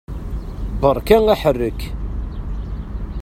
[0.81, 1.79] Beṛka aḥerrek!